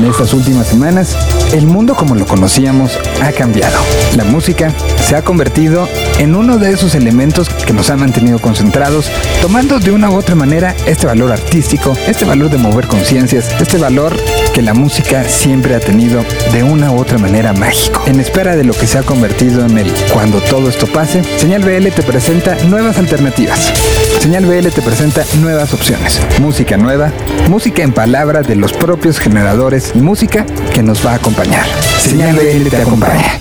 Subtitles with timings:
[0.00, 1.14] En estas últimas semanas,
[1.52, 3.76] el mundo como lo conocíamos ha cambiado.
[4.16, 4.72] La música
[5.06, 5.86] se ha convertido
[6.18, 9.10] en uno de esos elementos que nos han mantenido concentrados,
[9.42, 13.76] tomando de una u otra manera este valor artístico, este valor de mover conciencias, este
[13.76, 14.16] valor
[14.52, 18.02] que la música siempre ha tenido de una u otra manera mágico.
[18.06, 21.62] En espera de lo que se ha convertido en el cuando todo esto pase, Señal
[21.62, 23.72] BL te presenta nuevas alternativas.
[24.20, 26.20] Señal BL te presenta nuevas opciones.
[26.40, 27.12] Música nueva,
[27.48, 30.44] música en palabras de los propios generadores y música
[30.74, 31.66] que nos va a acompañar.
[32.00, 33.38] Señal BL te acompaña.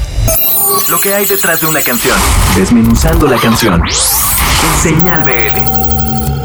[0.89, 2.17] Lo que hay detrás de una canción.
[2.55, 3.81] Desmenuzando la canción.
[4.81, 5.88] Señal BL.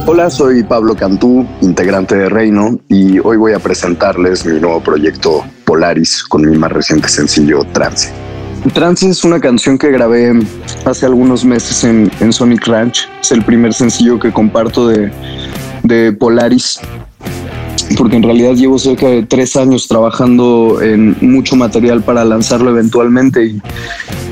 [0.06, 5.42] Hola, soy Pablo Cantú, integrante de Reino, y hoy voy a presentarles mi nuevo proyecto
[5.64, 8.12] Polaris con mi más reciente sencillo Trance.
[8.74, 10.34] Trance es una canción que grabé
[10.84, 13.08] hace algunos meses en, en Sonic Ranch.
[13.22, 15.10] Es el primer sencillo que comparto de,
[15.84, 16.78] de Polaris
[17.96, 23.46] porque en realidad llevo cerca de tres años trabajando en mucho material para lanzarlo eventualmente
[23.46, 23.62] y,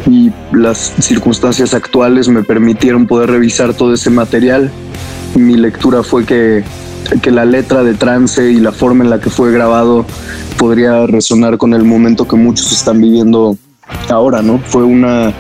[0.07, 4.71] y, las circunstancias actuales me permitieron poder revisar todo ese material.
[5.35, 6.63] Mi lectura fue que,
[7.23, 10.05] que la letra de trance y la forma en la que fue grabado
[10.59, 13.57] podría resonar con el momento que muchos están viviendo
[14.09, 14.59] ahora, ¿no?
[14.59, 15.33] Fue una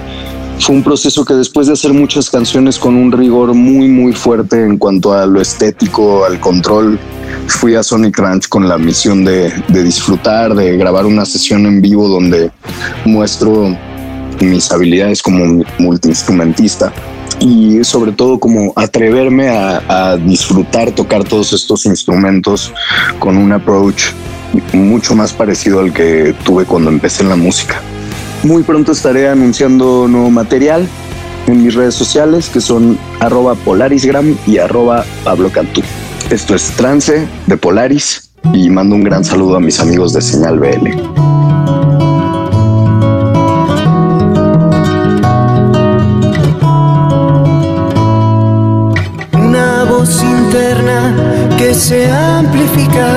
[0.59, 4.63] fue un proceso que después de hacer muchas canciones con un rigor muy muy fuerte
[4.63, 6.99] en cuanto a lo estético, al control,
[7.49, 11.81] fui a Sonic Ranch con la misión de, de disfrutar, de grabar una sesión en
[11.81, 12.51] vivo donde
[13.05, 13.77] muestro
[14.41, 16.93] mis habilidades como multiinstrumentista
[17.43, 22.73] y sobre todo como atreverme a, disfrutar tocar todos estos instrumentos
[23.19, 24.05] con un approach
[24.73, 27.81] mucho más parecido al que tuve cuando empecé en la música.
[28.45, 30.87] Muy pronto estaré anunciando nuevo material
[31.47, 35.83] en mis redes sociales que son arroba polarisgram y arroba Pablo Cantú.
[36.31, 40.59] Esto es Trance de Polaris y mando un gran saludo a mis amigos de Señal
[40.59, 41.42] BL.
[50.03, 51.15] Voz interna
[51.57, 53.09] que se amplifica,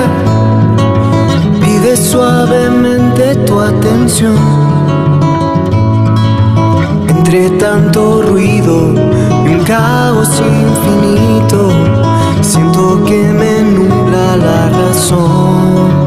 [1.60, 4.36] pide suavemente tu atención.
[7.08, 8.94] Entre tanto ruido
[9.46, 11.70] y un caos infinito
[12.40, 16.05] siento que me nubla la razón.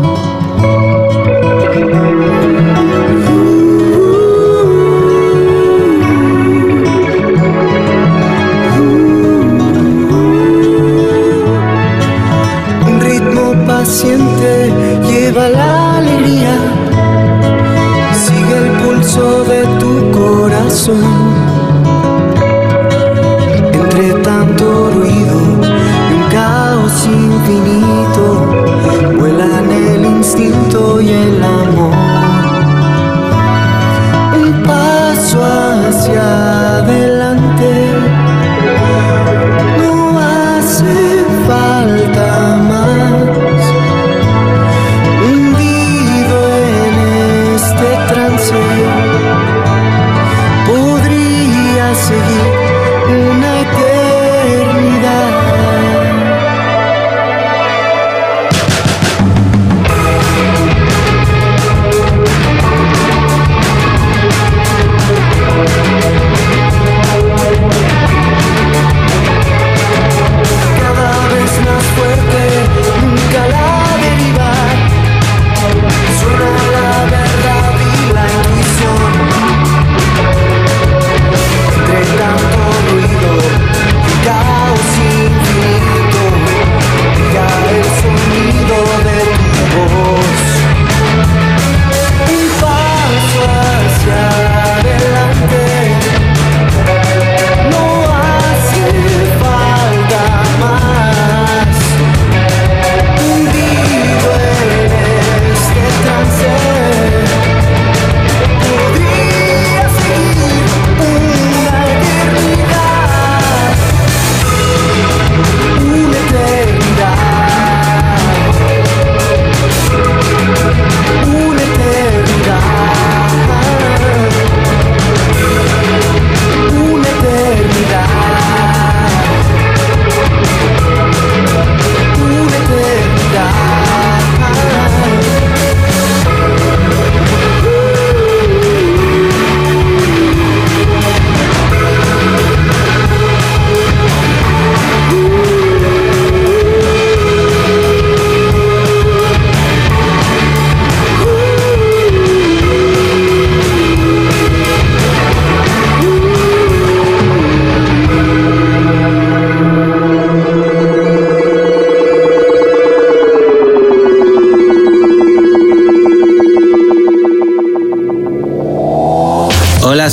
[13.90, 14.72] Paciente
[15.10, 16.56] lleva la alegría,
[18.14, 21.29] sigue el pulso de tu corazón.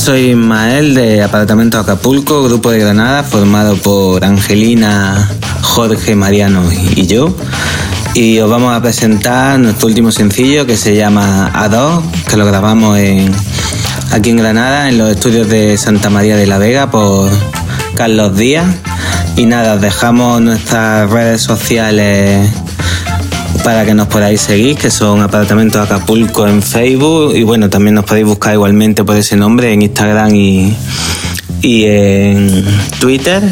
[0.06, 5.28] Soy Mael de Apartamento Acapulco, grupo de Granada formado por Angelina,
[5.62, 6.62] Jorge, Mariano
[6.94, 7.36] y yo.
[8.14, 12.96] Y os vamos a presentar nuestro último sencillo que se llama A2, que lo grabamos
[14.12, 17.28] aquí en Granada, en los estudios de Santa María de la Vega por
[17.96, 18.76] Carlos Díaz.
[19.34, 22.48] Y nada, os dejamos nuestras redes sociales
[23.66, 27.34] para que nos podáis seguir, que son Apartamentos Acapulco en Facebook.
[27.34, 30.76] Y bueno, también nos podéis buscar igualmente por ese nombre en Instagram y,
[31.62, 32.64] en
[33.00, 33.42] Twitter.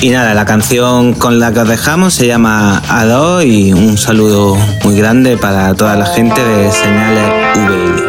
[0.00, 4.56] Y nada, la canción con la que os dejamos se llama A2 y un saludo
[4.84, 8.05] muy grande para toda la gente de Señales VL.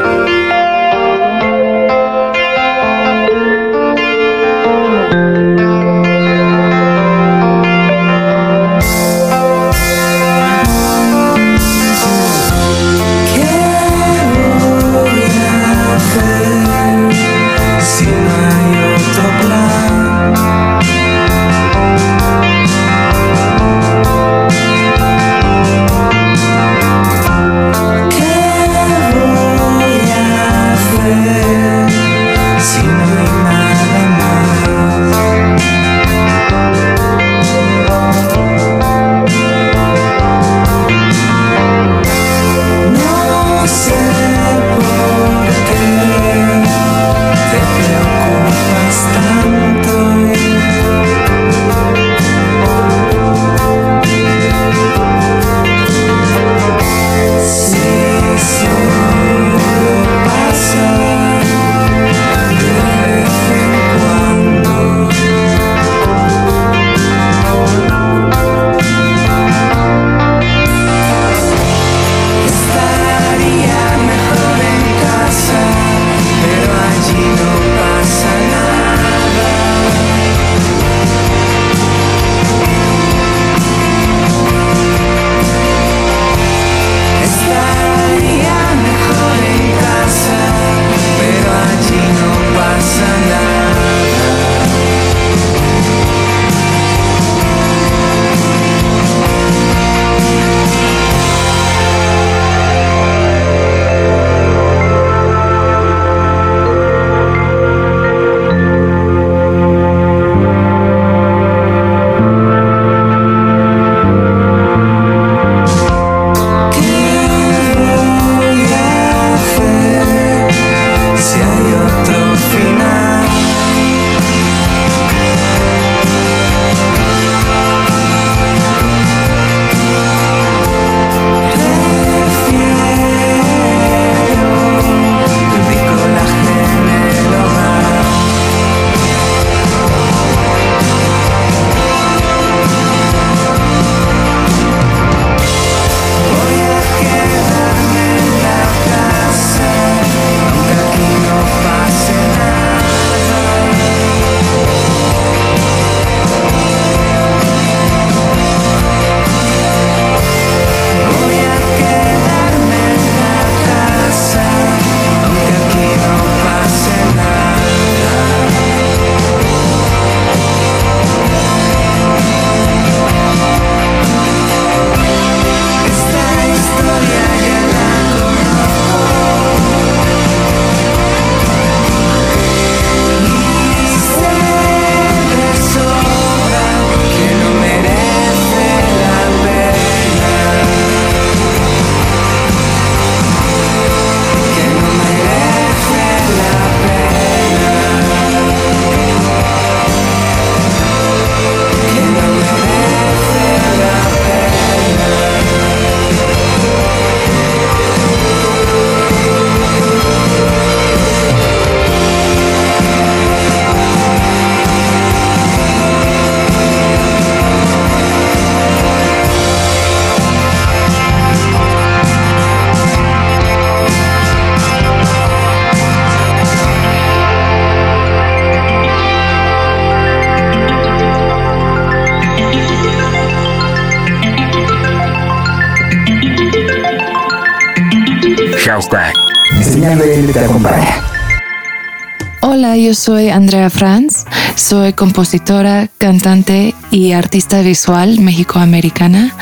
[243.07, 244.25] Soy Andrea Franz,
[244.57, 249.33] soy compositora, cantante y artista visual mexicoamericana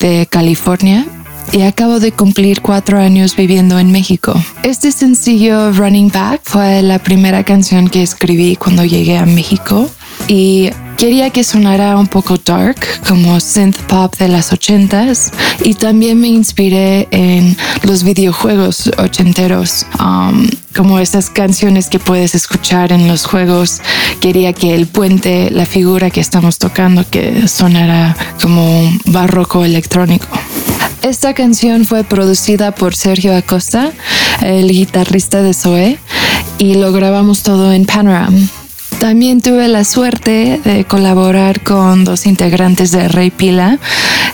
[0.00, 1.04] de California
[1.52, 4.32] y acabo de cumplir cuatro años viviendo en México.
[4.62, 9.90] Este sencillo Running Back fue la primera canción que escribí cuando llegué a México
[10.26, 10.70] y
[11.02, 12.76] quería que sonara un poco dark,
[13.08, 15.32] como synth pop de las ochentas,
[15.64, 22.92] y también me inspiré en los videojuegos ochenteros, um, como esas canciones que puedes escuchar
[22.92, 23.80] en los juegos.
[24.20, 30.28] Quería que el puente, la figura que estamos tocando, que sonara como barroco electrónico.
[31.02, 33.90] Esta canción fue producida por Sergio Acosta,
[34.40, 35.98] el guitarrista de Zoe,
[36.58, 38.38] y lo grabamos todo en Panorama.
[39.02, 43.80] También tuve la suerte de colaborar con dos integrantes de Rey Pila.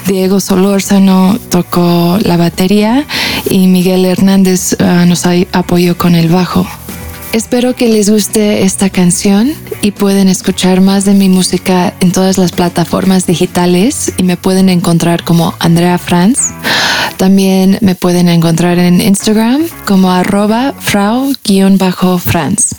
[0.07, 3.07] Diego Solórzano tocó la batería
[3.49, 6.67] y Miguel Hernández uh, nos apoyó con el bajo.
[7.33, 12.37] Espero que les guste esta canción y pueden escuchar más de mi música en todas
[12.37, 16.53] las plataformas digitales y me pueden encontrar como Andrea Franz.
[17.17, 22.75] También me pueden encontrar en Instagram como arroba frau-franz.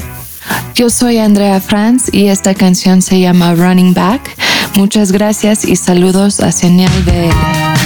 [0.75, 4.35] Yo soy Andrea Franz y esta canción se llama Running Back.
[4.75, 7.78] Muchas gracias y saludos a Señal BL.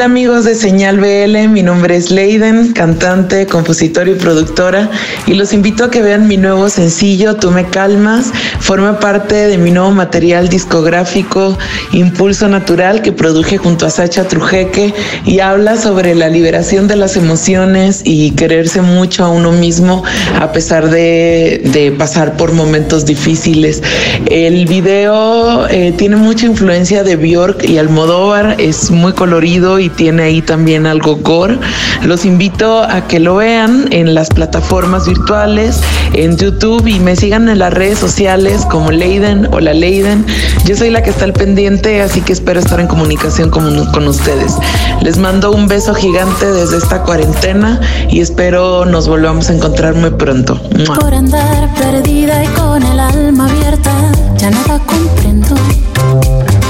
[0.00, 4.88] Hola amigos de Señal BL, mi nombre es Leiden, cantante, compositor y productora
[5.26, 9.58] y los invito a que vean mi nuevo sencillo Tú me calmas, forma parte de
[9.58, 11.58] mi nuevo material discográfico
[11.92, 14.94] Impulso Natural que produje junto a Sacha Trujeque
[15.26, 20.02] y habla sobre la liberación de las emociones y quererse mucho a uno mismo
[20.40, 23.82] a pesar de, de pasar por momentos difíciles.
[24.24, 30.24] El video eh, tiene mucha influencia de Bjork y Almodóvar, es muy colorido y tiene
[30.24, 31.58] ahí también algo gore.
[32.02, 35.80] Los invito a que lo vean en las plataformas virtuales,
[36.14, 40.24] en YouTube y me sigan en las redes sociales como Leiden o la Leiden.
[40.64, 44.08] Yo soy la que está al pendiente, así que espero estar en comunicación con, con
[44.08, 44.56] ustedes.
[45.02, 50.10] Les mando un beso gigante desde esta cuarentena y espero nos volvamos a encontrar muy
[50.10, 50.60] pronto.
[50.86, 53.92] Por andar perdida y con el alma abierta,
[54.38, 55.54] ya nada comprendo.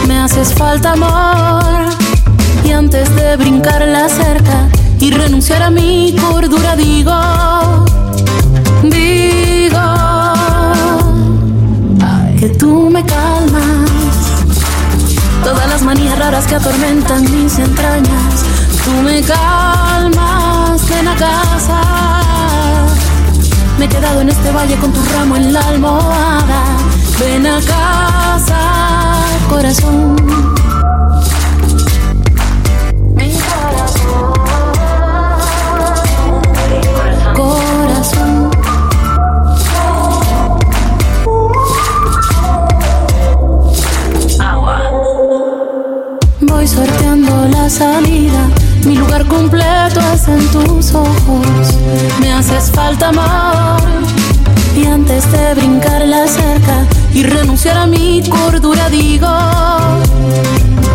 [0.06, 2.09] Me haces falta amor
[2.76, 7.12] Antes de brincar la cerca y renunciar a mi cordura, digo,
[8.82, 9.80] digo
[12.38, 13.90] que tú me calmas.
[15.44, 18.44] Todas las manías raras que atormentan mis entrañas,
[18.84, 21.80] tú me calmas en la casa.
[23.78, 26.62] Me he quedado en este valle con tu ramo en la almohada.
[27.20, 28.58] Ven a casa,
[29.48, 30.16] corazón.
[47.70, 48.48] Salida.
[48.84, 51.78] Mi lugar completo es en tus ojos.
[52.20, 53.80] Me haces falta amor.
[54.76, 59.28] Y antes de brincar la cerca y renunciar a mi cordura, digo,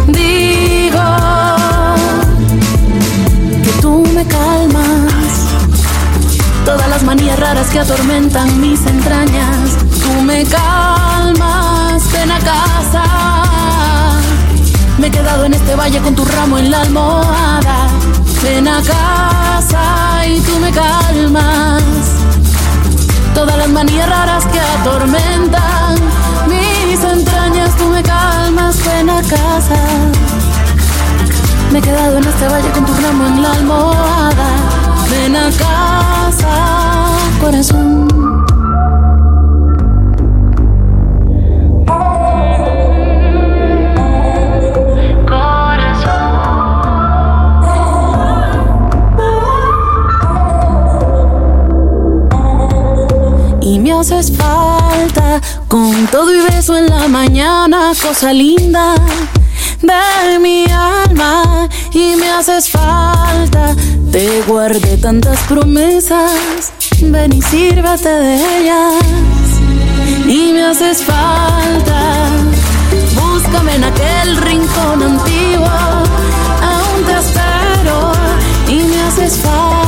[0.08, 1.04] digo
[3.64, 5.32] que tú me calmas.
[6.66, 12.12] Todas las manías raras que atormentan mis entrañas, tú me calmas.
[12.12, 13.45] Ven a casa.
[15.06, 17.90] Me he quedado en este valle con tu ramo en la almohada.
[18.42, 21.84] Ven a casa y tú me calmas.
[23.36, 25.94] Todas las manías raras que atormentan
[26.48, 28.84] mis entrañas, tú me calmas.
[28.84, 29.80] Ven a casa.
[31.72, 34.48] Me he quedado en este valle con tu ramo en la almohada.
[35.12, 38.35] Ven a casa, corazón.
[54.00, 58.96] Haces falta con todo y beso en la mañana, cosa linda
[59.82, 63.76] de mi alma y me haces falta.
[64.12, 69.04] Te guardé tantas promesas, ven y sírvate de ellas
[70.28, 72.30] y me haces falta.
[73.16, 75.68] Búscame en aquel rincón antiguo,
[76.62, 78.12] aún te espero
[78.68, 79.85] y me haces falta.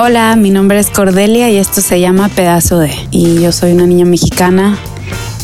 [0.00, 2.94] Hola, mi nombre es Cordelia y esto se llama Pedazo de.
[3.10, 4.78] Y yo soy una niña mexicana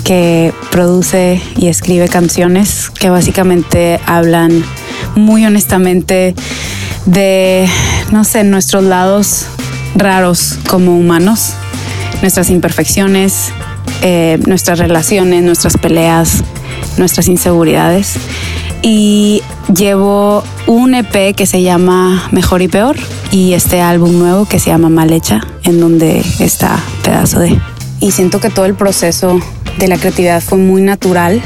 [0.04, 4.64] que produce y escribe canciones que básicamente hablan
[5.16, 6.36] muy honestamente
[7.04, 7.68] de,
[8.12, 9.46] no sé, nuestros lados
[9.96, 11.54] raros como humanos,
[12.22, 13.50] nuestras imperfecciones,
[14.02, 16.44] eh, nuestras relaciones, nuestras peleas,
[16.96, 18.18] nuestras inseguridades.
[18.82, 19.42] Y
[19.76, 22.96] llevo un EP que se llama Mejor y Peor
[23.30, 27.60] y este álbum nuevo que se llama Mal Hecha, en donde está pedazo de.
[28.00, 29.40] Y siento que todo el proceso
[29.78, 31.42] de la creatividad fue muy natural.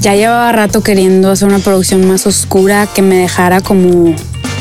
[0.00, 4.14] Ya llevaba rato queriendo hacer una producción más oscura que me dejara como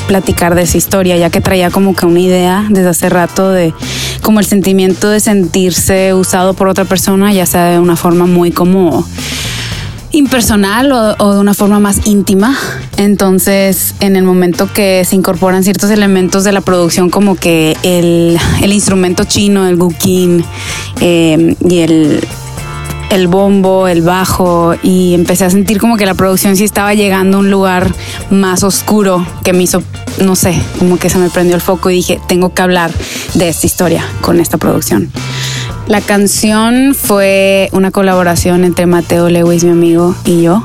[0.08, 3.74] platicar de esa historia, ya que traía como que una idea desde hace rato de
[4.22, 8.52] como el sentimiento de sentirse usado por otra persona, ya sea de una forma muy
[8.52, 9.06] como
[10.14, 12.56] impersonal o, de una forma más íntima.
[12.98, 18.40] Entonces, en el momento que se incorporan ciertos elementos de la producción, como que el,
[18.62, 20.46] el instrumento chino, el guqin
[21.02, 22.26] eh, y el,
[23.10, 27.38] el bombo, el bajo, y empecé a sentir como que la producción sí estaba llegando
[27.38, 27.94] a un lugar
[28.30, 29.84] más oscuro que me hizo,
[30.22, 32.92] no sé, como que se me prendió el foco y dije, tengo que hablar
[33.34, 35.12] de esta historia con esta producción.
[35.88, 40.64] La canción fue una colaboración entre Mateo Lewis, mi amigo, y yo.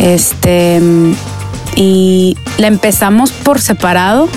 [0.00, 0.80] Este,
[1.74, 4.28] y la empezamos por separado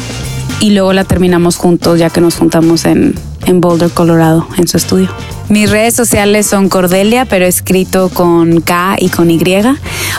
[0.60, 4.76] y luego la terminamos juntos ya que nos juntamos en, en Boulder, Colorado, en su
[4.78, 5.10] estudio.
[5.48, 9.42] Mis redes sociales son Cordelia, pero escrito con K y con Y,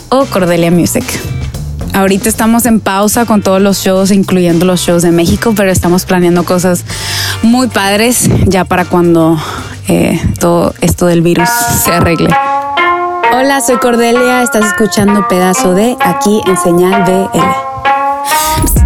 [0.09, 1.05] o Cordelia Music.
[1.93, 6.05] Ahorita estamos en pausa con todos los shows, incluyendo los shows de México, pero estamos
[6.05, 6.85] planeando cosas
[7.43, 9.39] muy padres ya para cuando
[10.39, 12.31] todo esto del virus se arregle.
[13.33, 18.80] Hola, soy Cordelia, estás escuchando Pedazo de aquí en Señal BL.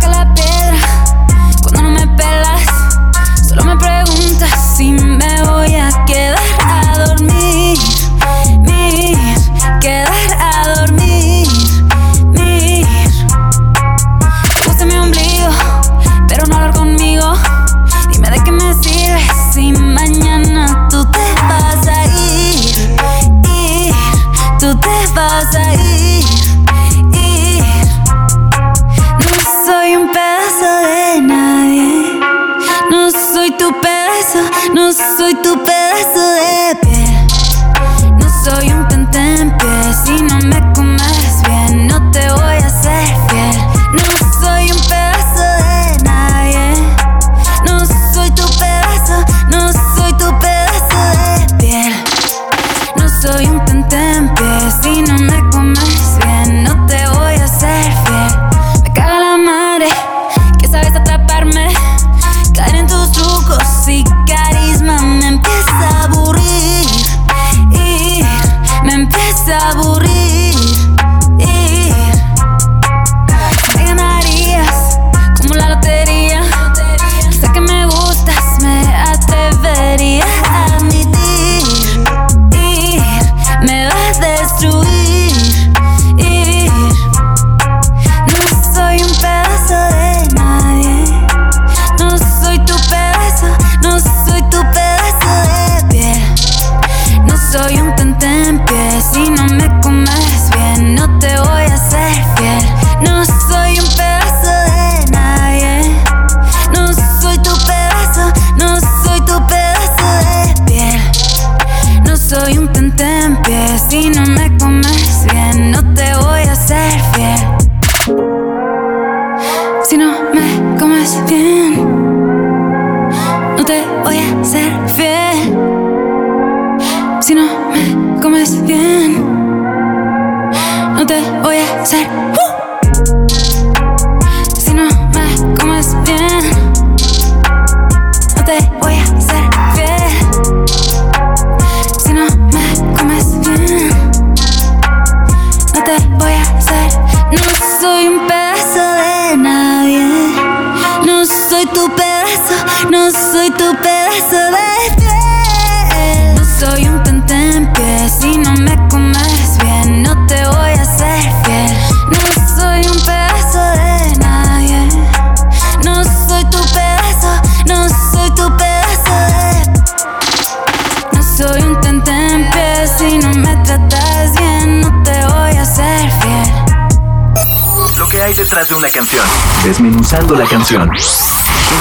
[178.68, 179.24] De una canción.
[179.64, 180.88] Desmenuzando la canción.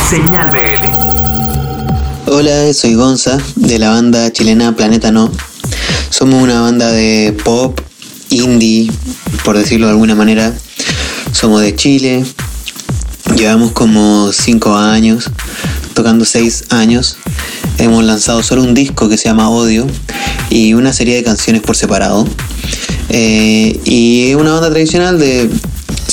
[0.10, 2.30] Señal BL.
[2.30, 5.32] Hola, soy Gonza de la banda chilena Planeta No.
[6.10, 7.80] Somos una banda de pop,
[8.30, 8.92] indie,
[9.46, 10.54] por decirlo de alguna manera.
[11.32, 12.26] Somos de Chile.
[13.38, 15.30] Llevamos como 5 años,
[15.94, 17.18] tocando 6 años.
[17.78, 19.88] Hemos lanzado solo un disco que se llama Odio
[20.50, 22.28] y una serie de canciones por separado.
[23.10, 25.50] Eh, y es una banda tradicional de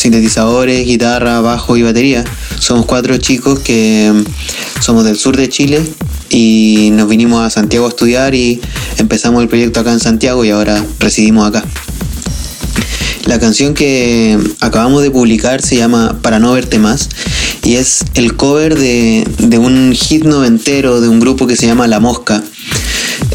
[0.00, 2.24] sintetizadores, guitarra, bajo y batería.
[2.58, 5.82] Somos cuatro chicos que mm, somos del sur de Chile
[6.30, 8.60] y nos vinimos a Santiago a estudiar y
[8.96, 11.64] empezamos el proyecto acá en Santiago y ahora residimos acá.
[13.26, 17.10] La canción que acabamos de publicar se llama Para no verte más
[17.62, 21.86] y es el cover de, de un hit noventero de un grupo que se llama
[21.86, 22.42] La Mosca.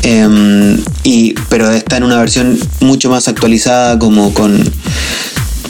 [0.02, 4.64] Em, y, pero está en una versión mucho más actualizada, como con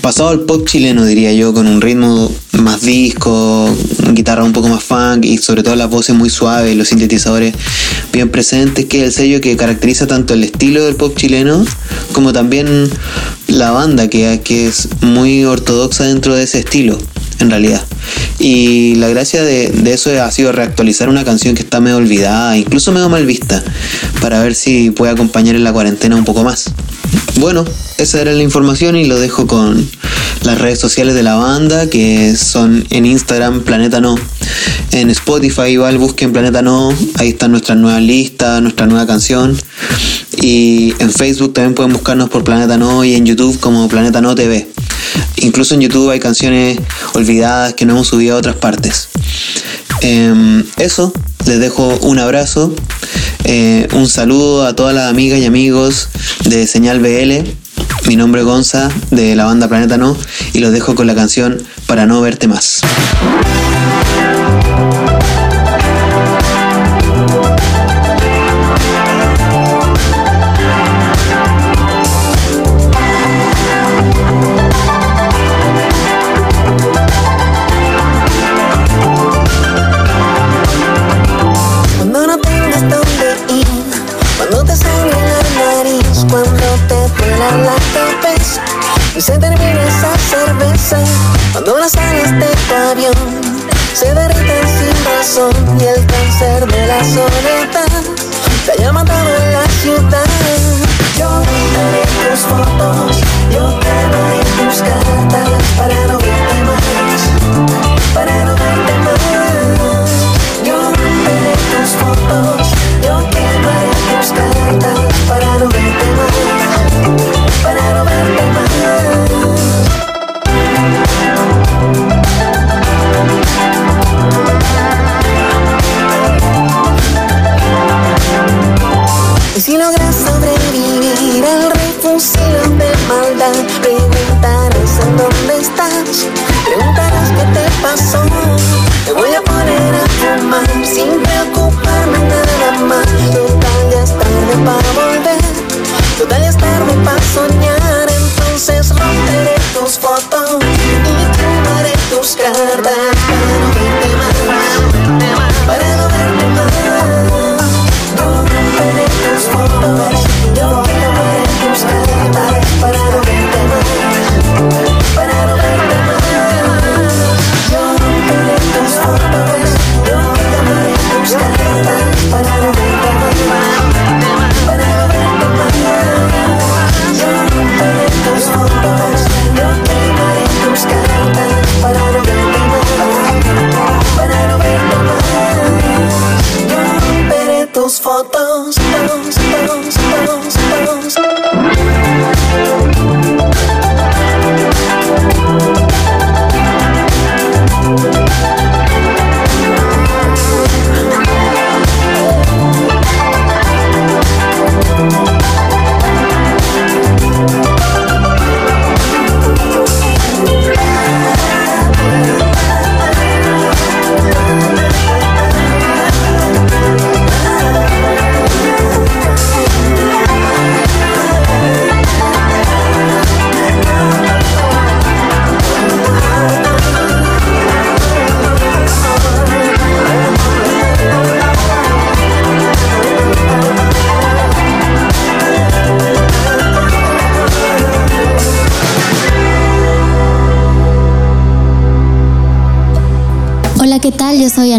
[0.06, 3.68] pasado al pop chileno, diría yo, con un ritmo más disco,
[4.12, 7.56] guitarra un poco más funk y sobre todo las voces muy suaves, los sintetizadores
[8.14, 11.66] bien presentes, que es el sello que caracteriza tanto el estilo del pop chileno
[12.12, 12.88] como también
[13.48, 17.00] la banda, que, que es muy ortodoxa dentro de ese estilo,
[17.40, 17.84] en realidad.
[18.40, 22.92] Y la gracia de, eso ha sido reactualizar una canción que está medio olvidada, incluso
[22.92, 23.64] medio mal vista,
[24.22, 26.72] para ver si puede acompañar en la cuarentena un poco más.
[27.38, 27.66] Bueno,
[27.98, 29.88] esa era la información y lo dejo con
[30.44, 34.16] las redes sociales de la banda, que son en Instagram Planeta No.
[34.92, 39.58] En Spotify igual busquen Planeta No, ahí están nuestras nuevas listas, nuestra nueva canción.
[40.42, 44.36] Y en Facebook también pueden buscarnos por Planeta No y en YouTube como Planeta No
[44.36, 44.68] TV.
[45.38, 46.80] Incluso en YouTube hay canciones
[47.14, 49.10] olvidadas que no hemos subido a otras partes.
[50.02, 51.14] Em, eso,
[51.46, 52.74] les dejo un abrazo,
[53.44, 56.10] eh, un saludo a todas las amigas y amigos
[56.46, 57.44] de Señal BL.
[58.08, 60.16] Mi nombre es Gonza de la banda Planeta No
[60.54, 62.82] y los dejo con la canción Para no verte más.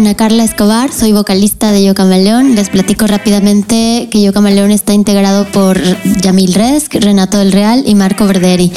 [0.07, 2.55] Ana Carla Escobar, soy vocalista de Yo Camaleón.
[2.55, 5.77] Les platico rápidamente que Yo Camaleón está integrado por
[6.21, 8.71] Yamil Resk, Renato del Real y Marco Verderi.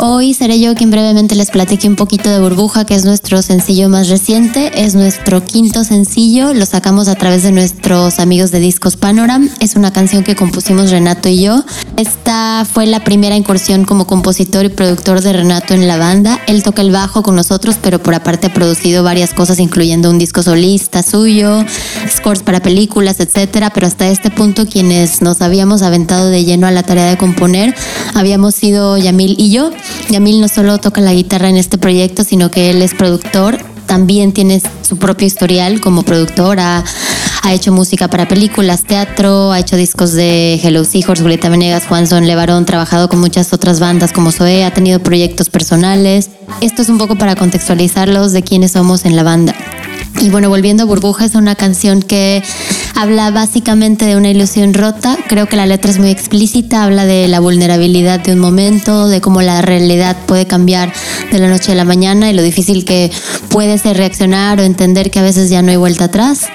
[0.00, 3.88] Hoy seré yo quien brevemente les platique un poquito de Burbuja, que es nuestro sencillo
[3.88, 4.84] más reciente.
[4.84, 9.50] Es nuestro quinto sencillo, lo sacamos a través de nuestros amigos de Discos Panoram.
[9.58, 11.64] Es una canción que compusimos Renato y yo.
[11.96, 16.38] Esta fue la primera incursión como compositor y productor de Renato en la banda.
[16.46, 20.18] Él toca el bajo con nosotros, pero por aparte ha producido varias cosas, incluyendo un
[20.20, 21.64] disco solista suyo,
[22.08, 23.70] scores para películas, etcétera.
[23.70, 27.74] Pero hasta este punto, quienes nos habíamos aventado de lleno a la tarea de componer,
[28.14, 29.72] habíamos sido Yamil y yo.
[30.10, 33.58] Yamil no solo toca la guitarra en este proyecto, sino que él es productor.
[33.86, 36.60] También tiene su propio historial como productor.
[36.60, 36.84] Ha,
[37.42, 42.26] ha hecho música para películas, teatro, ha hecho discos de Hello Seahorse, Julieta Venegas, Juanson
[42.26, 46.30] Levarón, trabajado con muchas otras bandas como Zoe, ha tenido proyectos personales.
[46.60, 49.54] Esto es un poco para contextualizarlos de quiénes somos en la banda.
[50.20, 52.42] Y bueno, volviendo a Burbuja, es una canción que
[52.98, 55.16] habla básicamente de una ilusión rota.
[55.28, 59.20] Creo que la letra es muy explícita, habla de la vulnerabilidad de un momento, de
[59.20, 60.92] cómo la realidad puede cambiar
[61.30, 63.12] de la noche a la mañana y lo difícil que
[63.50, 66.46] puede ser reaccionar o entender que a veces ya no hay vuelta atrás.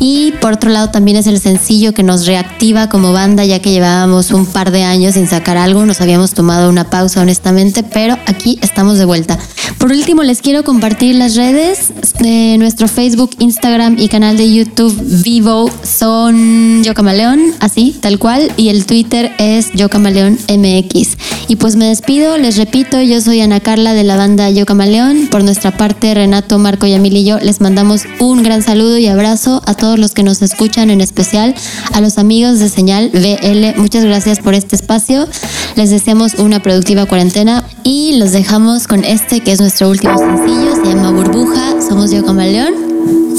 [0.00, 3.70] Y por otro lado también es el sencillo que nos reactiva como banda, ya que
[3.70, 8.16] llevábamos un par de años sin sacar algo, nos habíamos tomado una pausa honestamente, pero
[8.24, 9.38] aquí estamos de vuelta.
[9.76, 14.98] Por último, les quiero compartir las redes de nuestro Facebook, Instagram y canal de YouTube
[15.22, 21.16] Vivo son Yo Camaleón, así, tal cual, y el Twitter es Yo Camaleón MX.
[21.48, 25.28] Y pues me despido, les repito, yo soy Ana Carla de la banda Yo Camaleón.
[25.30, 29.62] Por nuestra parte, Renato, Marco, Yamil y yo les mandamos un gran saludo y abrazo
[29.66, 31.54] a todos los que nos escuchan, en especial
[31.92, 33.80] a los amigos de Señal BL.
[33.80, 35.28] Muchas gracias por este espacio.
[35.76, 40.76] Les deseamos una productiva cuarentena y los dejamos con este que es nuestro último sencillo,
[40.76, 42.89] se llama Burbuja, somos Yo Camaleón.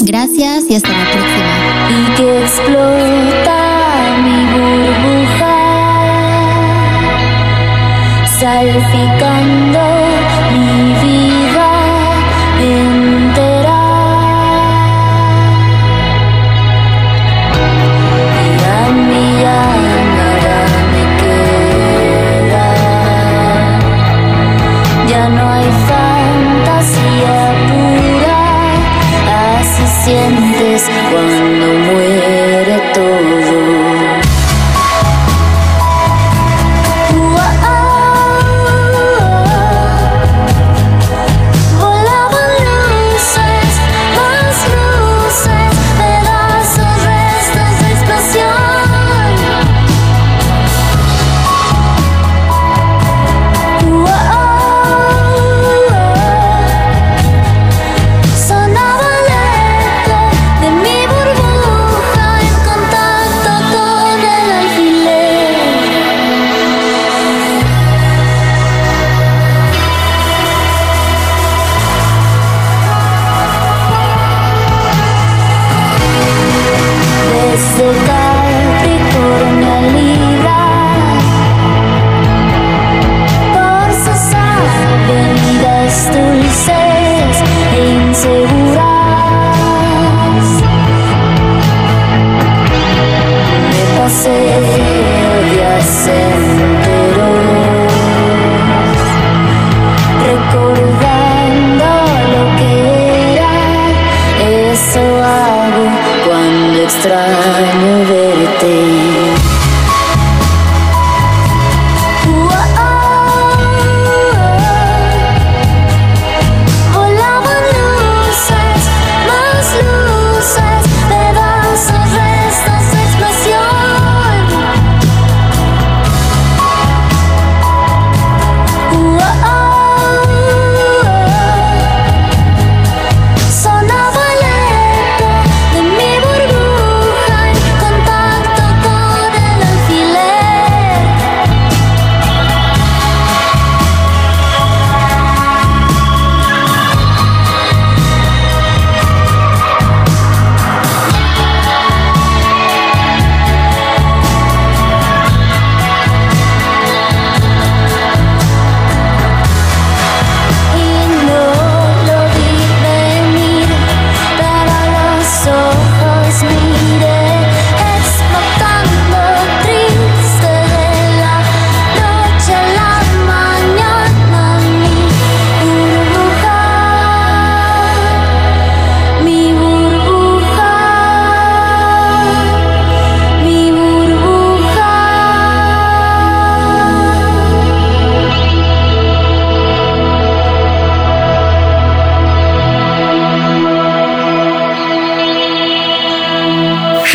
[0.04, 1.52] Gracias y hasta la próxima.
[1.90, 3.58] y que explota
[4.24, 5.56] mi burbuja,
[8.40, 9.91] salpicando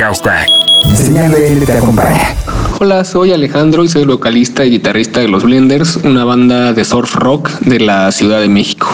[0.08, 0.48] Hashtag.
[0.96, 2.34] Señal BL te acompaña.
[2.80, 7.14] Hola, soy Alejandro y soy vocalista y guitarrista de Los Blenders, una banda de surf
[7.16, 8.88] rock de la Ciudad de México.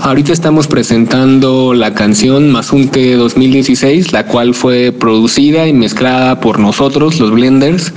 [0.00, 7.18] Ahorita estamos presentando la canción Mazunte 2016, la cual fue producida y mezclada por nosotros,
[7.18, 7.92] los Blenders,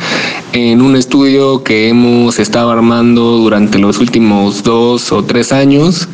[0.53, 6.07] en un estudio que hemos estado armando durante los últimos dos o tres años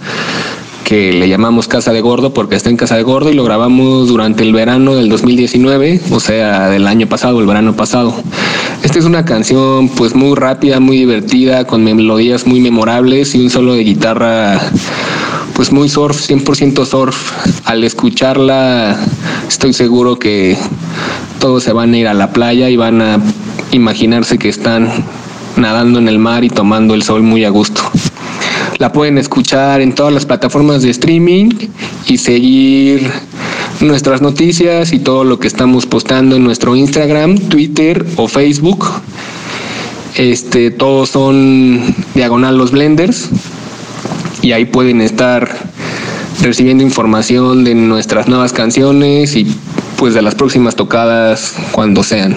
[0.94, 4.10] que le llamamos Casa de Gordo porque está en Casa de Gordo y lo grabamos
[4.10, 8.14] durante el verano del 2019, o sea, del año pasado, el verano pasado.
[8.84, 13.50] Esta es una canción pues muy rápida, muy divertida, con melodías muy memorables y un
[13.50, 14.62] solo de guitarra
[15.56, 17.32] pues muy surf, 100% surf.
[17.66, 18.96] Al escucharla
[19.48, 20.56] estoy seguro que
[21.40, 23.20] todos se van a ir a la playa y van a
[23.72, 24.92] imaginarse que están
[25.56, 27.82] nadando en el mar y tomando el sol muy a gusto.
[28.84, 31.52] La pueden escuchar en todas las plataformas de streaming
[32.06, 33.10] y seguir
[33.80, 38.86] nuestras noticias y todo lo que estamos postando en nuestro Instagram, Twitter o Facebook.
[40.18, 43.30] Este, todos son diagonal los blenders
[44.42, 45.50] y ahí pueden estar
[46.42, 49.48] recibiendo información de nuestras nuevas canciones y
[49.96, 52.36] pues de las próximas tocadas cuando sean.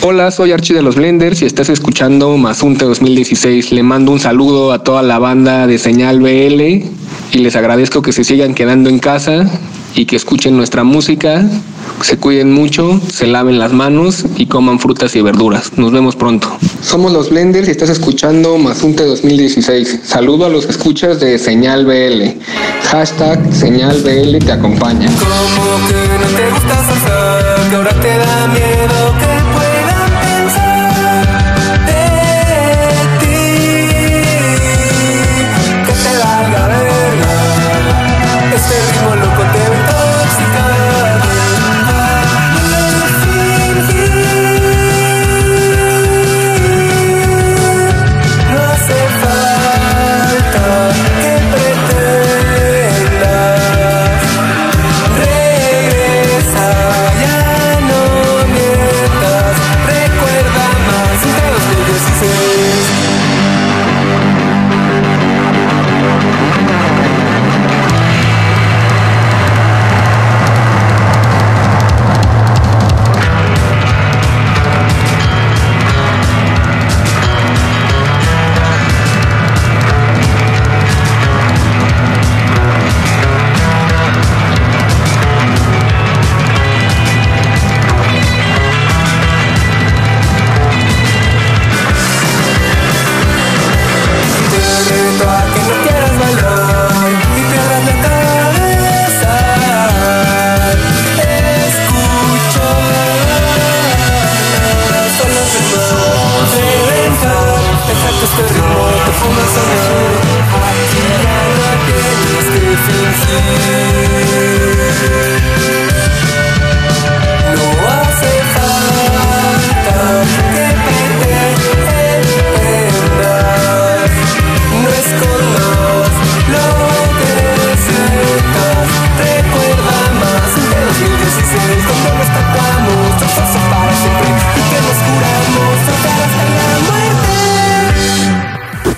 [0.00, 3.72] Hola, soy Archie de los Blenders y estás escuchando Mazunte 2016.
[3.72, 6.60] Le mando un saludo a toda la banda de Señal BL
[7.32, 9.50] y les agradezco que se sigan quedando en casa
[9.96, 11.44] y que escuchen nuestra música,
[12.00, 15.72] se cuiden mucho, se laven las manos y coman frutas y verduras.
[15.76, 16.48] Nos vemos pronto.
[16.80, 20.02] Somos los Blenders y estás escuchando Mazunte 2016.
[20.04, 22.40] Saludo a los escuchas de Señal BL.
[22.84, 25.08] Hashtag Señal BL te acompaña.
[25.08, 28.37] Como que no te gusta salsa, que ahora te da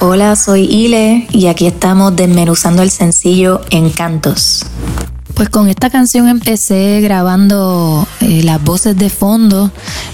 [0.02, 4.64] Hola, soy Ile y aquí estamos desmenuzando el sencillo Encantos.
[5.34, 9.70] Pues con esta canción empecé grabando eh, las voces de fondo,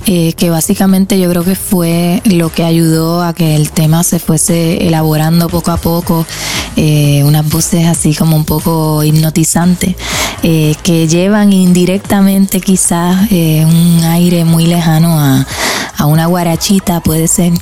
[0.06, 4.18] eh, que básicamente yo creo que fue lo que ayudó a que el tema se
[4.18, 6.26] fuese elaborando poco a poco,
[6.74, 9.94] eh, unas voces así como un poco hipnotizantes,
[10.42, 17.52] que llevan indirectamente quizás un aire muy lejano a una guarachita, puede ser.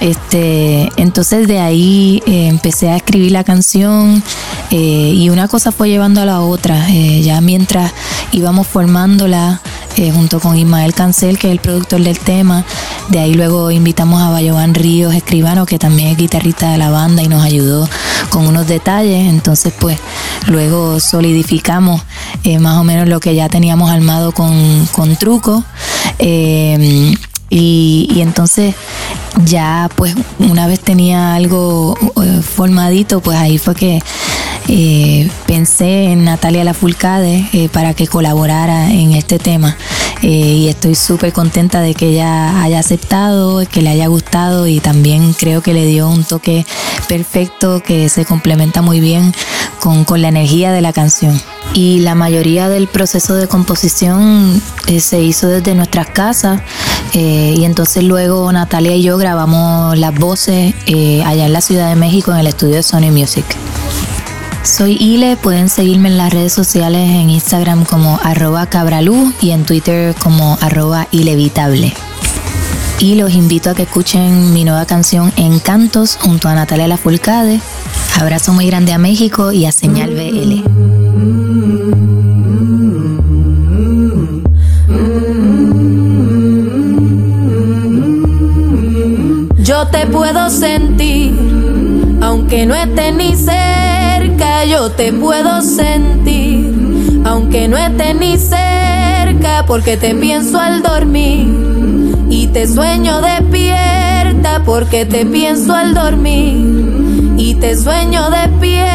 [0.00, 4.22] Este, entonces de ahí eh, empecé a escribir la canción
[4.70, 4.76] eh,
[5.14, 6.90] y una cosa fue llevando a la otra.
[6.90, 7.92] Eh, ya mientras
[8.32, 9.60] íbamos formándola
[10.12, 12.64] junto con Ismael Cancel, que es el productor del tema,
[13.10, 17.22] de ahí luego invitamos a Bayoban Ríos Escribano, que también es guitarrista de la banda
[17.22, 17.88] y nos ayudó
[18.28, 19.28] con unos detalles.
[19.28, 19.96] Entonces pues
[20.48, 22.02] luego solidificamos
[22.58, 25.62] más o menos lo que ya teníamos armado con, con truco.
[27.56, 28.74] Y, y entonces
[29.44, 34.02] ya pues una vez tenía algo eh, formadito, pues ahí fue que
[34.66, 39.76] eh, pensé en Natalia Lafourcade eh, para que colaborara en este tema.
[40.22, 44.80] Eh, y estoy súper contenta de que ella haya aceptado, que le haya gustado y
[44.80, 46.64] también creo que le dio un toque
[47.08, 49.34] perfecto que se complementa muy bien
[49.80, 51.38] con, con la energía de la canción.
[51.72, 56.60] Y la mayoría del proceso de composición eh, se hizo desde nuestras casas
[57.14, 61.88] eh, y entonces luego Natalia y yo grabamos las voces eh, allá en la Ciudad
[61.88, 63.44] de México en el estudio de Sony Music.
[64.62, 69.64] Soy Ile, pueden seguirme en las redes sociales en Instagram como arroba cabralú y en
[69.64, 71.92] Twitter como arroba ilevitable.
[72.98, 77.60] Y los invito a que escuchen mi nueva canción Encantos junto a Natalia Lafourcade.
[78.18, 80.73] Abrazo muy grande a México y a Señal BL.
[90.24, 91.34] Puedo sentir,
[92.22, 99.98] aunque no esté ni cerca, yo te puedo sentir, aunque no esté ni cerca, porque
[99.98, 101.46] te pienso al dormir.
[102.30, 107.34] Y te sueño despierta, porque te pienso al dormir.
[107.36, 108.93] Y te sueño despierta.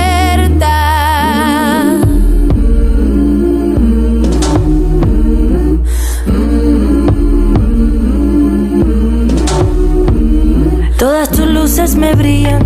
[11.69, 12.63] Luces me brillan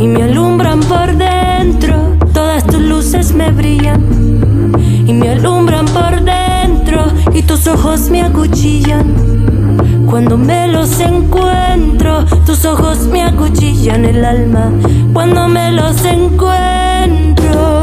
[0.00, 2.16] y me alumbran por dentro.
[2.32, 4.72] Todas tus luces me brillan
[5.04, 7.06] y me alumbran por dentro.
[7.34, 12.24] Y tus ojos me acuchillan cuando me los encuentro.
[12.46, 14.70] Tus ojos me acuchillan el alma
[15.12, 17.82] cuando me los encuentro.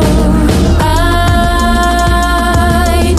[0.79, 1.93] Ay,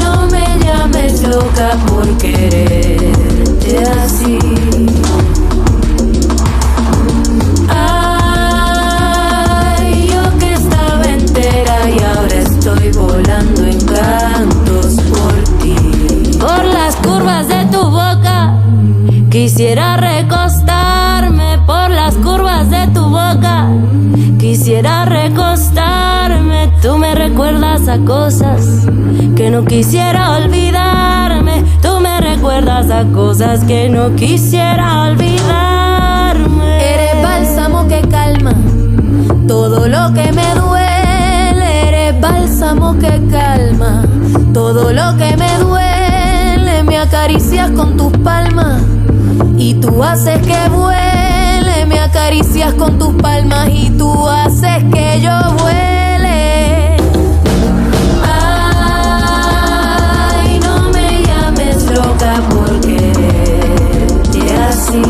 [0.03, 4.39] no me llames loca por quererte así.
[12.93, 15.76] Volando en cantos por ti.
[16.39, 18.55] Por las curvas de tu boca,
[19.30, 21.59] quisiera recostarme.
[21.66, 23.68] Por las curvas de tu boca,
[24.39, 26.70] quisiera recostarme.
[26.82, 28.87] Tú me recuerdas a cosas
[29.34, 31.64] que no quisiera olvidarme.
[31.82, 36.95] Tú me recuerdas a cosas que no quisiera olvidarme.
[36.95, 38.53] Eres bálsamo que calma
[39.49, 40.86] todo lo que me duele.
[42.59, 44.03] Bálsamo que calma
[44.55, 46.85] todo lo que me duele.
[46.85, 48.81] Me acaricias con tus palmas
[49.59, 51.85] y tú haces que vuele.
[51.87, 56.97] Me acaricias con tus palmas y tú haces que yo vuele.
[59.13, 65.03] Ay, no me llames loca por quererte así.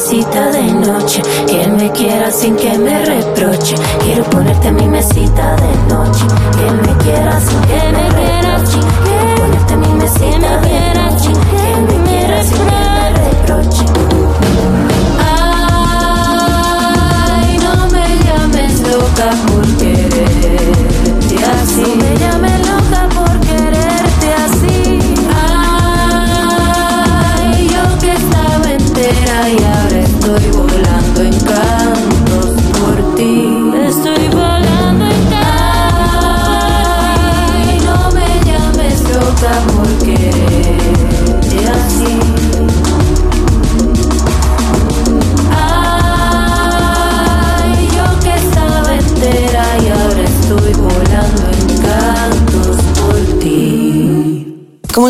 [0.00, 3.74] Mesita de noche, que me quieras sin que me reproche.
[4.02, 6.24] Quiero ponerte mi mesita de noche,
[6.56, 8.39] que me quieras sin que me reproche.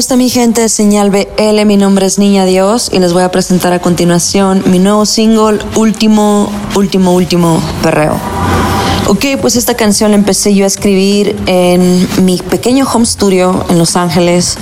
[0.00, 1.66] Está mi gente Señal BL?
[1.66, 5.58] Mi nombre es Niña Dios y les voy a presentar a continuación mi nuevo single,
[5.76, 8.14] Último, Último, Último Perreo.
[9.08, 13.76] Ok, pues esta canción la empecé yo a escribir en mi pequeño home studio en
[13.76, 14.56] Los Ángeles.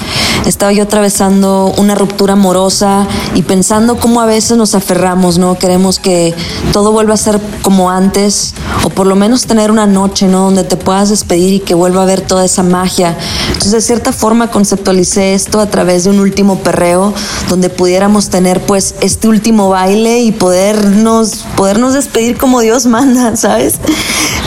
[0.49, 5.59] Estaba yo atravesando una ruptura amorosa y pensando cómo a veces nos aferramos, ¿no?
[5.59, 6.35] Queremos que
[6.73, 10.45] todo vuelva a ser como antes o por lo menos tener una noche, ¿no?
[10.45, 13.15] Donde te puedas despedir y que vuelva a ver toda esa magia.
[13.49, 17.13] Entonces, de cierta forma conceptualicé esto a través de un último perreo
[17.51, 23.75] donde pudiéramos tener pues este último baile y podernos, podernos despedir como Dios manda, ¿sabes?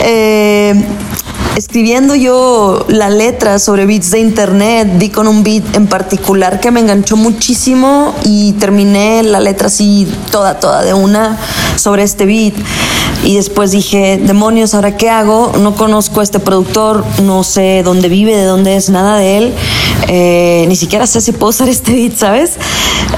[0.00, 0.84] Eh,
[1.56, 6.70] escribiendo yo la letra sobre beats de internet, di con un beat en particular que
[6.70, 11.38] me enganchó muchísimo y terminé la letra así toda, toda de una
[11.76, 12.54] sobre este beat.
[13.24, 15.52] Y después dije, demonios, ¿ahora qué hago?
[15.60, 19.54] No conozco a este productor, no sé dónde vive, de dónde es, nada de él.
[20.08, 22.54] Eh, ni siquiera sé si puedo usar este beat, ¿sabes?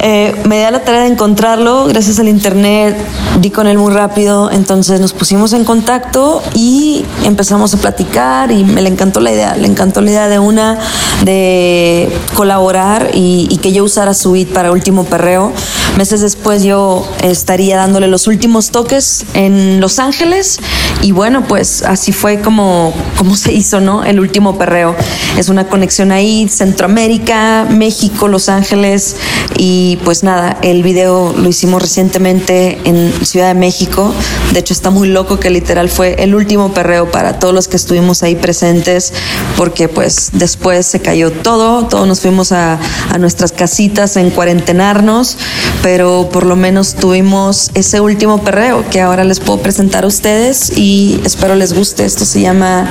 [0.00, 1.86] Eh, me di a la tarea de encontrarlo.
[1.86, 2.96] Gracias al internet,
[3.40, 8.64] di con él muy rápido, entonces nos pusimos en contacto y empezamos a platicar y
[8.64, 10.78] me le encantó la idea, le encantó la idea de una
[11.24, 15.52] de colaborar y, y que yo usara su beat para Último Perreo.
[15.96, 20.58] Meses después yo estaría dándole los últimos toques en Los Ángeles
[21.02, 24.04] y bueno, pues así fue como, como se hizo, ¿no?
[24.04, 24.96] El Último Perreo.
[25.38, 29.16] Es una conexión ahí, Centroamérica, México, Los Ángeles
[29.56, 34.12] y pues nada, el video lo hicimos recientemente en Ciudad de México.
[34.52, 37.76] De hecho está muy loco que literal fue el último perreo para todos los que
[37.76, 39.12] estuvimos ahí presentes
[39.56, 42.80] porque pues después se cayó todo, todos nos fuimos a,
[43.10, 45.36] a nuestras casitas en cuarentenarnos,
[45.84, 50.78] pero por lo menos tuvimos ese último perreo que ahora les puedo presentar a ustedes
[50.78, 52.06] y espero les guste.
[52.06, 52.88] Esto se llama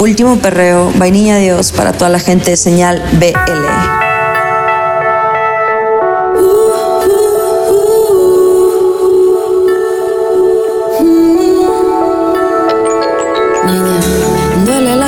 [0.00, 4.06] Último Perreo, Vainilla Dios para toda la gente de señal BL.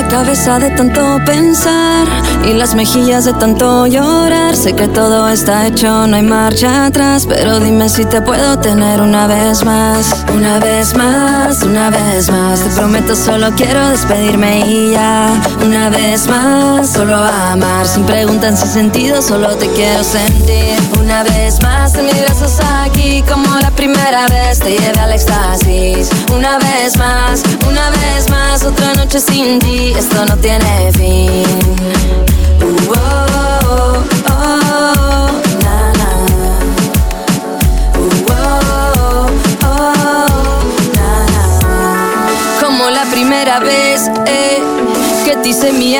[0.09, 2.07] Cabeza de tanto pensar
[2.45, 4.55] y las mejillas de tanto llorar.
[4.55, 9.01] Sé que todo está hecho, no hay marcha atrás, pero dime si te puedo tener
[9.01, 12.59] una vez más, una vez más, una vez más.
[12.61, 15.33] Te prometo solo quiero despedirme y ya,
[15.63, 20.79] una vez más, solo amar sin preguntas sin sentido, solo te quiero sentir.
[20.99, 26.09] Una vez más, en mis brazos aquí como la primera vez te llevé al éxtasis.
[26.33, 32.28] Una vez más, una vez más, otra noche sin ti, esto no tiene fin.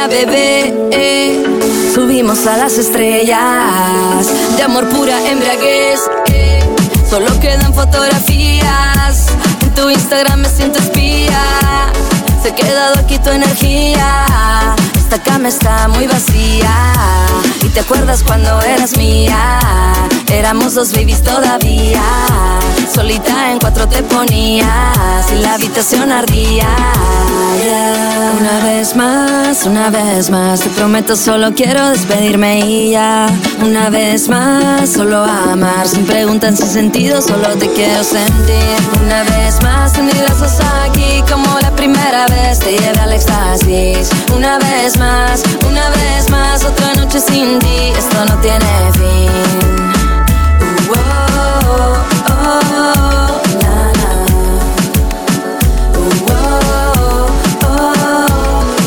[0.09, 0.73] Bebé.
[0.91, 1.43] eh.
[1.93, 3.37] Subimos a las estrellas
[4.55, 5.99] de amor pura embriaguez.
[6.31, 6.63] eh.
[7.09, 9.27] Solo quedan fotografías.
[9.61, 11.41] En tu Instagram me siento espía.
[12.41, 14.75] Se ha quedado aquí tu energía.
[15.11, 16.69] Esta cama está muy vacía.
[17.73, 19.59] Te acuerdas cuando eras mía.
[20.31, 22.01] Éramos dos babies todavía.
[22.93, 25.31] Solita en cuatro te ponías.
[25.31, 26.67] Y la habitación ardía.
[28.39, 30.61] Una vez más, una vez más.
[30.61, 33.27] Te prometo, solo quiero despedirme y ya.
[33.61, 35.87] Una vez más, solo amar.
[35.87, 38.77] Sin preguntas, sin sentido, solo te quiero sentir.
[39.03, 42.59] Una vez más, en mis brazos aquí como la primera vez.
[42.59, 44.09] Te llevé al éxtasis.
[44.35, 46.63] Una vez más, una vez más.
[46.63, 49.29] Otra noche sin ti, esto no tiene fin.
[50.89, 51.97] Uh, oh,
[52.29, 52.59] oh,
[57.65, 57.81] oh,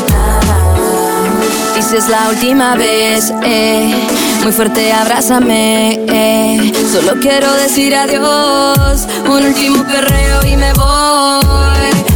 [0.09, 1.77] na.
[1.77, 4.07] Y si es la última vez, eh,
[4.43, 6.71] muy fuerte abrázame, eh.
[6.91, 10.83] Solo quiero decir adiós, un último perreo y me voy.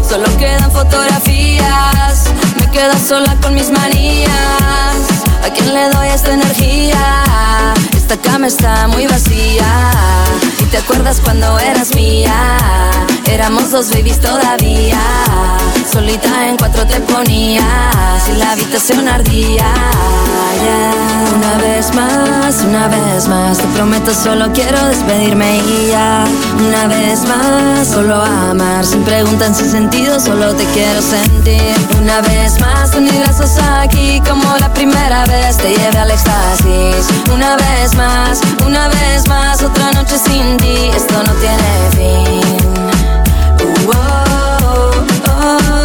[0.08, 2.26] Solo quedan fotografías,
[2.60, 5.17] me quedo sola con mis manías.
[5.48, 7.24] ¿A quién le doy esta energía?
[7.96, 9.66] Esta cama está muy vacía.
[10.60, 12.58] ¿Y te acuerdas cuando eras mía?
[13.32, 15.00] Éramos dos babies todavía.
[15.92, 19.66] Solita en cuatro te ponías y la habitación ardía.
[20.64, 21.08] Yeah.
[21.38, 26.26] Una vez más, una vez más, te prometo solo quiero despedirme y ya.
[26.68, 31.76] Una vez más, solo amar sin preguntas, sin sentido, solo te quiero sentir.
[32.02, 37.08] Una vez más, mis brazos aquí como la primera vez te llevé al éxtasis.
[37.34, 42.42] Una vez más, una vez más, otra noche sin ti, esto no tiene fin.
[43.64, 44.92] Uh, oh,
[45.28, 45.77] oh,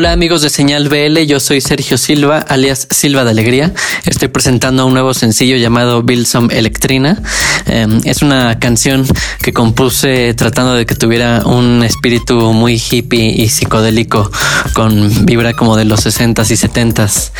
[0.00, 3.74] Hola amigos de Señal BL, yo soy Sergio Silva, alias Silva de Alegría.
[4.06, 7.20] Estoy presentando un nuevo sencillo llamado Bilsom Electrina.
[7.66, 9.06] Eh, es una canción
[9.42, 14.30] que compuse tratando de que tuviera un espíritu muy hippie y psicodélico
[14.72, 17.32] con vibra como de los 60s y 70s.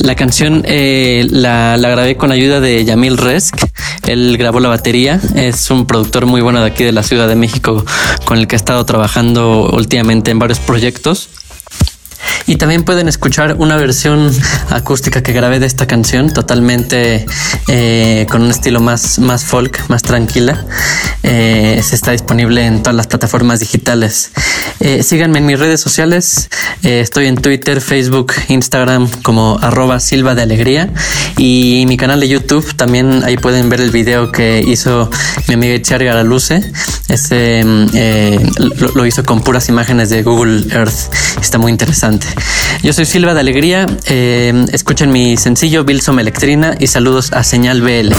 [0.00, 3.56] La canción eh, la, la, grabé con ayuda de Yamil Resk.
[4.06, 5.22] Él grabó la batería.
[5.34, 7.82] Es un productor muy bueno de aquí de la Ciudad de México
[8.26, 11.30] con el que he estado trabajando últimamente en varios proyectos.
[12.48, 14.32] Y también pueden escuchar una versión
[14.70, 17.26] acústica que grabé de esta canción, totalmente
[17.68, 20.64] eh, con un estilo más, más folk, más tranquila.
[21.22, 24.30] Eh, se está disponible en todas las plataformas digitales.
[24.80, 26.48] Eh, síganme en mis redes sociales.
[26.82, 30.34] Eh, estoy en Twitter, Facebook, Instagram como arroba Silva.
[31.36, 35.10] Y mi canal de YouTube también ahí pueden ver el video que hizo
[35.48, 36.62] mi amiga Char Garaluce.
[37.08, 41.12] Ese lo, lo hizo con puras imágenes de Google Earth.
[41.42, 42.26] Está muy interesante.
[42.82, 43.86] Yo soy Silva de Alegría.
[44.06, 48.12] Eh, escuchen mi sencillo Bilsom Electrina y saludos a Señal BL.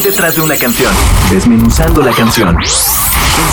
[0.00, 0.92] Hay detrás de una canción.
[1.30, 2.56] Desmenuzando la canción.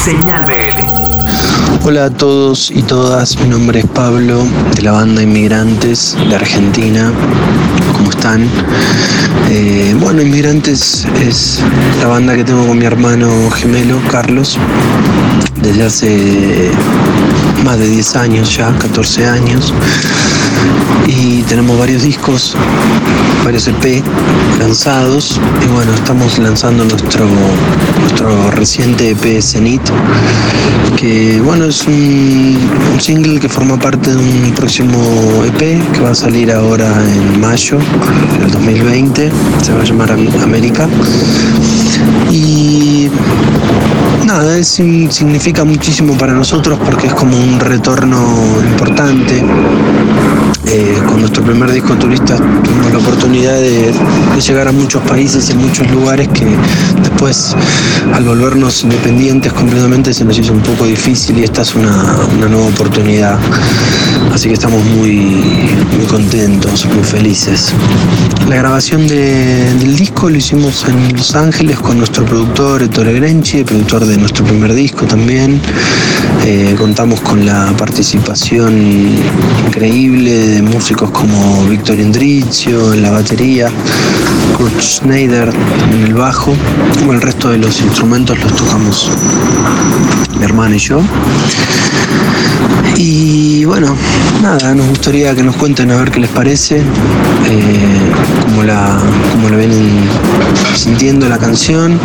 [0.03, 1.85] Señal BL.
[1.85, 4.45] Hola a todos y todas, mi nombre es Pablo
[4.75, 7.11] de la banda Inmigrantes de Argentina.
[7.95, 8.47] ¿Cómo están?
[9.49, 11.61] Eh, bueno, Inmigrantes es
[12.01, 14.57] la banda que tengo con mi hermano gemelo, Carlos,
[15.61, 16.71] desde hace
[17.63, 19.73] más de 10 años ya, 14 años.
[21.47, 22.55] Tenemos varios discos,
[23.43, 24.03] varios EP
[24.59, 27.25] lanzados y bueno, estamos lanzando nuestro,
[28.01, 29.89] nuestro reciente EP Zenith,
[30.97, 32.57] que bueno, es un,
[32.99, 34.99] single que forma parte de un próximo
[35.45, 37.77] EP que va a salir ahora en mayo
[38.39, 39.31] del 2020,
[39.63, 40.89] se va a llamar Am- América.
[42.31, 43.09] Y
[44.25, 48.19] nada, significa muchísimo para nosotros porque es como un retorno
[48.69, 49.43] importante.
[50.69, 53.93] Eh, con nuestro primer disco turista tuvimos la oportunidad de,
[54.41, 56.45] llegar a muchos países y muchos lugares que
[57.01, 57.55] después
[58.13, 62.67] al volvernos independientes completamente se nos hizo un poco difícil y esta es una nueva
[62.67, 63.39] oportunidad.
[64.33, 65.19] Así que estamos muy,
[65.97, 67.73] muy contentos, muy felices.
[68.47, 73.63] La grabación de- del disco lo hicimos en Los Ángeles con nuestro productor Ettore Grenchi,
[73.63, 75.59] productor de nuestro primer disco también.
[76.45, 79.17] Eh, contamos con la participación
[79.67, 83.69] increíble de músicos como Víctor Indrizio en la batería,
[84.55, 85.51] Kurt Schneider
[85.93, 86.55] en el bajo.
[86.99, 89.09] Como el resto de los instrumentos los tocamos
[90.37, 91.01] mi hermana y yo.
[92.95, 93.95] Y bueno,
[94.41, 98.11] nada, nos gustaría que nos cuenten a ver qué les parece, eh,
[98.43, 98.97] cómo, la,
[99.31, 100.07] cómo vienen
[100.75, 101.99] sintiendo la canción.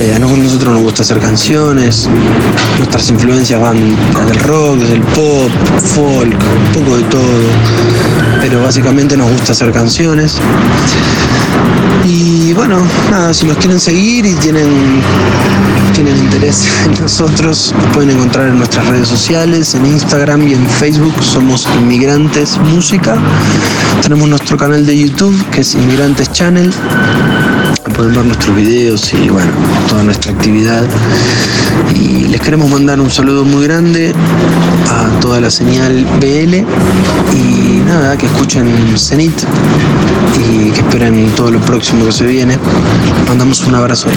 [0.00, 2.08] Eh, a nosotros nos gusta hacer canciones,
[2.78, 3.76] nuestras influencias van
[4.26, 5.50] del rock, del pop,
[5.82, 7.40] folk, un poco de todo,
[8.40, 10.38] pero básicamente nos gusta hacer canciones.
[12.04, 15.00] Y bueno, nada, si nos quieren seguir y tienen,
[15.94, 20.66] tienen interés en nosotros, nos pueden encontrar en nuestras redes sociales, en Instagram y en
[20.68, 23.16] Facebook, somos Inmigrantes Música.
[24.02, 26.72] Tenemos nuestro canal de YouTube, que es Inmigrantes Channel.
[27.96, 29.50] Pueden ver nuestros videos y bueno,
[29.88, 30.84] toda nuestra actividad.
[31.94, 34.12] Y les queremos mandar un saludo muy grande
[34.90, 36.54] a toda la señal BL
[37.36, 39.44] y nada, que escuchen Zenit
[40.40, 42.58] y que esperen todo lo próximo que se viene.
[43.28, 44.08] Mandamos un abrazo.